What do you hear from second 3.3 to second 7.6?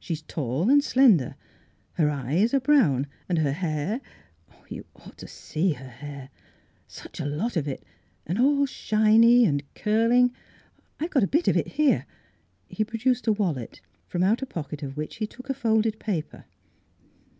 her hair— You ought to see her hair. Such a lot